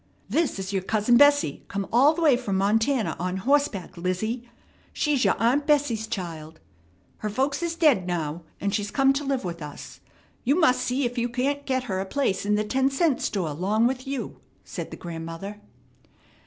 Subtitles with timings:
[0.27, 4.49] "This is your cousin Bessie, come all the way from Montana on horseback, Lizzie.
[4.91, 6.59] She's your aunt Bessie's child.
[7.17, 9.99] Her folks is dead now, and she's come to live with us.
[10.43, 13.53] You must see ef you can't get her a place in the ten cent store
[13.53, 15.61] 'long with you," said the grandmother.